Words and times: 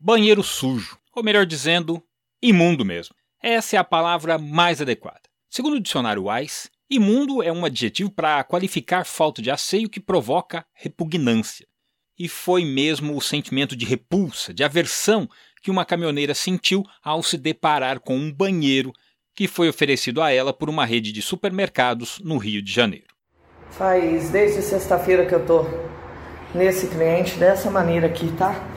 banheiro 0.00 0.42
sujo, 0.42 0.98
ou 1.14 1.22
melhor 1.22 1.46
dizendo, 1.46 2.02
imundo 2.42 2.84
mesmo. 2.84 3.14
Essa 3.42 3.76
é 3.76 3.78
a 3.78 3.84
palavra 3.84 4.38
mais 4.38 4.80
adequada. 4.80 5.22
Segundo 5.50 5.74
o 5.74 5.80
dicionário 5.80 6.28
Wise, 6.28 6.70
imundo 6.90 7.42
é 7.42 7.52
um 7.52 7.64
adjetivo 7.64 8.10
para 8.10 8.42
qualificar 8.42 9.04
falta 9.04 9.40
de 9.40 9.50
asseio 9.50 9.88
que 9.88 10.00
provoca 10.00 10.66
repugnância. 10.72 11.66
E 12.18 12.28
foi 12.28 12.64
mesmo 12.64 13.16
o 13.16 13.20
sentimento 13.20 13.76
de 13.76 13.84
repulsa, 13.84 14.54
de 14.54 14.64
aversão 14.64 15.28
que 15.62 15.70
uma 15.70 15.84
caminhoneira 15.84 16.34
sentiu 16.34 16.84
ao 17.02 17.22
se 17.22 17.36
deparar 17.36 18.00
com 18.00 18.16
um 18.16 18.32
banheiro 18.32 18.92
que 19.34 19.48
foi 19.48 19.68
oferecido 19.68 20.22
a 20.22 20.30
ela 20.30 20.52
por 20.52 20.70
uma 20.70 20.84
rede 20.84 21.12
de 21.12 21.20
supermercados 21.20 22.20
no 22.20 22.38
Rio 22.38 22.62
de 22.62 22.72
Janeiro. 22.72 23.14
Faz 23.70 24.30
desde 24.30 24.62
sexta-feira 24.62 25.26
que 25.26 25.34
eu 25.34 25.44
tô 25.44 25.66
nesse 26.54 26.86
cliente 26.86 27.36
dessa 27.36 27.70
maneira 27.70 28.06
aqui, 28.06 28.30
tá? 28.38 28.73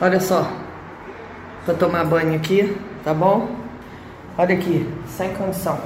Olha 0.00 0.18
só, 0.18 0.44
pra 1.64 1.74
tomar 1.74 2.04
banho 2.04 2.34
aqui, 2.34 2.76
tá 3.04 3.14
bom? 3.14 3.48
Olha 4.36 4.56
aqui, 4.56 4.86
sem 5.06 5.32
condição. 5.34 5.80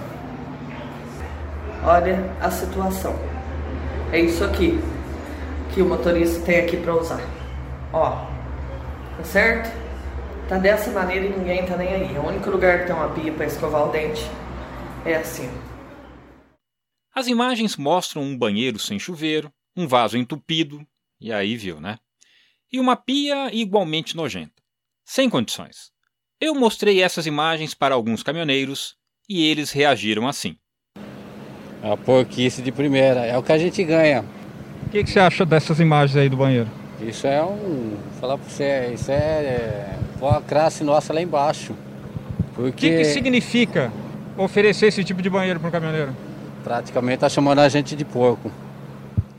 Olha 1.85 2.31
a 2.41 2.51
situação. 2.51 3.15
É 4.11 4.19
isso 4.19 4.43
aqui 4.43 4.81
que 5.75 5.83
o 5.83 5.87
motorista 5.87 6.41
tem 6.45 6.61
aqui 6.61 6.79
para 6.79 6.95
usar. 6.97 7.21
Ó, 7.93 8.27
tá 9.17 9.25
certo? 9.25 9.71
Tá 10.49 10.57
dessa 10.57 10.91
maneira 10.91 11.27
e 11.27 11.39
ninguém 11.39 11.67
tá 11.67 11.77
nem 11.77 11.89
aí. 11.89 12.17
O 12.17 12.27
único 12.27 12.49
lugar 12.49 12.81
que 12.81 12.87
tem 12.87 12.97
uma 12.97 13.11
pia 13.11 13.33
para 13.33 13.45
escovar 13.45 13.89
o 13.89 13.93
dente 13.93 14.27
é 15.05 15.17
assim. 15.17 15.51
As 17.15 17.27
imagens 17.27 17.77
mostram 17.77 18.23
um 18.23 18.37
banheiro 18.37 18.79
sem 18.79 18.99
chuveiro, 18.99 19.53
um 19.77 19.87
vaso 19.87 20.17
entupido, 20.17 20.81
e 21.21 21.31
aí 21.31 21.57
viu, 21.57 21.79
né? 21.79 21.99
E 22.71 22.79
uma 22.79 22.97
pia 22.97 23.49
igualmente 23.51 24.15
nojenta. 24.15 24.63
Sem 25.03 25.31
condições. 25.31 25.91
Eu 26.39 26.55
mostrei 26.55 27.03
essas 27.03 27.25
imagens 27.25 27.73
para 27.73 27.95
alguns 27.95 28.23
caminhoneiros 28.23 28.95
e 29.27 29.47
eles 29.47 29.73
reagiram 29.73 30.29
assim. 30.29 30.55
A 31.83 31.97
porquice 31.97 32.61
de 32.61 32.71
primeira, 32.71 33.25
é 33.25 33.39
o 33.39 33.43
que 33.43 33.53
a 33.53 33.59
gente 33.59 33.83
ganha. 33.83 34.23
O 34.87 34.91
que, 34.91 35.03
que, 35.03 35.11
você 35.11 35.19
acha 35.19 35.47
dessas 35.47 35.81
imagens 35.81 36.17
aí 36.17 36.29
do 36.29 36.37
banheiro? 36.37 36.69
Isso 37.01 37.27
é 37.27 37.43
um. 37.43 37.97
Vou 37.97 38.21
falar 38.21 38.37
pra 38.37 38.49
você, 38.49 38.93
isso 38.93 39.11
é, 39.11 39.15
é 39.15 39.99
a 40.23 40.41
classe 40.43 40.85
nossa 40.85 41.13
lá 41.13 41.23
embaixo. 41.23 41.75
Porque... 42.55 42.69
O 42.69 42.73
que, 42.91 42.99
que 42.99 43.05
significa 43.07 43.91
oferecer 44.37 44.89
esse 44.89 45.03
tipo 45.03 45.23
de 45.23 45.31
banheiro 45.31 45.59
para 45.59 45.69
um 45.69 45.73
caminhoneiro? 45.73 46.15
Praticamente 46.63 47.21
tá 47.21 47.29
chamando 47.31 47.61
a 47.61 47.69
gente 47.69 47.97
de 47.97 48.05
porco. 48.05 48.53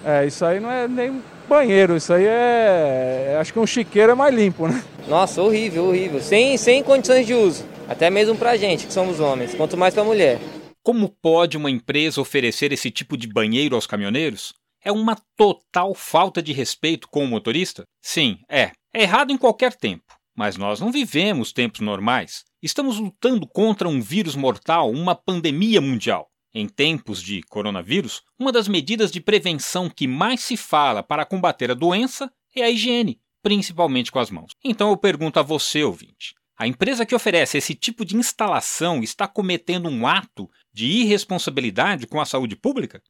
É, 0.04 0.26
isso 0.26 0.46
aí 0.46 0.60
não 0.60 0.72
é 0.72 0.88
nem 0.88 1.22
banheiro, 1.48 1.98
isso 1.98 2.14
aí 2.14 2.26
é. 2.26 3.38
Acho 3.40 3.52
que 3.52 3.60
um 3.60 3.68
chiqueiro 3.68 4.12
é 4.12 4.16
mais 4.16 4.34
limpo, 4.34 4.68
né? 4.68 4.84
Nossa, 5.08 5.42
horrível, 5.42 5.86
horrível. 5.86 6.22
Sem, 6.22 6.56
sem 6.58 6.84
condições 6.84 7.26
de 7.26 7.34
uso. 7.34 7.66
Até 7.88 8.10
mesmo 8.10 8.38
pra 8.38 8.56
gente, 8.56 8.86
que 8.86 8.94
somos 8.94 9.20
homens, 9.20 9.56
quanto 9.56 9.76
mais 9.76 9.94
pra 9.94 10.04
mulher. 10.04 10.40
Como 10.84 11.10
pode 11.10 11.58
uma 11.58 11.70
empresa 11.70 12.22
oferecer 12.22 12.72
esse 12.72 12.90
tipo 12.92 13.18
de 13.18 13.28
banheiro 13.28 13.76
aos 13.76 13.88
caminhoneiros? 13.88 14.54
É 14.84 14.92
uma 14.92 15.18
total 15.36 15.94
falta 15.94 16.42
de 16.42 16.54
respeito 16.54 17.08
com 17.10 17.24
o 17.24 17.28
motorista? 17.28 17.84
Sim, 18.02 18.38
é. 18.50 18.72
É 18.94 19.02
errado 19.02 19.32
em 19.32 19.38
qualquer 19.38 19.74
tempo. 19.74 20.04
Mas 20.38 20.56
nós 20.56 20.80
não 20.80 20.92
vivemos 20.92 21.52
tempos 21.52 21.82
normais. 21.82 22.46
Estamos 22.64 22.98
lutando 22.98 23.46
contra 23.46 23.90
um 23.90 24.00
vírus 24.00 24.36
mortal, 24.36 24.90
uma 24.90 25.14
pandemia 25.14 25.82
mundial. 25.82 26.29
Em 26.54 26.68
tempos 26.68 27.22
de 27.22 27.44
coronavírus, 27.44 28.24
uma 28.38 28.52
das 28.52 28.68
medidas 28.68 29.12
de 29.12 29.22
prevenção 29.22 29.90
que 29.90 30.08
mais 30.08 30.42
se 30.42 30.58
fala 30.58 31.04
para 31.04 31.26
combater 31.26 31.70
a 31.70 31.76
doença 31.76 32.32
é 32.56 32.64
a 32.64 32.70
higiene, 32.70 33.20
principalmente 33.44 34.12
com 34.12 34.20
as 34.20 34.32
mãos. 34.32 34.52
Então 34.64 34.90
eu 34.90 34.98
pergunto 34.98 35.40
a 35.40 35.44
você, 35.44 35.84
ouvinte: 35.84 36.34
a 36.58 36.68
empresa 36.68 37.06
que 37.06 37.16
oferece 37.16 37.58
esse 37.58 37.76
tipo 37.76 38.04
de 38.04 38.18
instalação 38.18 39.04
está 39.04 39.28
cometendo 39.28 39.88
um 39.88 40.08
ato 40.08 40.50
de 40.74 40.88
irresponsabilidade 40.88 42.08
com 42.08 42.20
a 42.20 42.26
saúde 42.26 42.56
pública? 42.56 43.02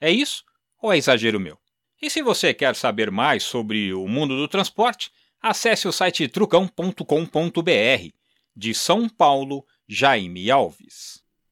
É 0.00 0.10
isso 0.10 0.44
ou 0.80 0.92
é 0.92 0.98
exagero 0.98 1.40
meu? 1.40 1.58
E 2.00 2.10
se 2.10 2.22
você 2.22 2.52
quer 2.52 2.76
saber 2.76 3.10
mais 3.10 3.42
sobre 3.42 3.94
o 3.94 4.06
mundo 4.06 4.36
do 4.36 4.46
transporte, 4.46 5.10
acesse 5.40 5.88
o 5.88 5.92
site 5.92 6.28
trucão.com.br. 6.28 8.08
De 8.54 8.74
São 8.74 9.08
Paulo, 9.08 9.64
Jaime 9.88 10.50
Alves. 10.50 11.23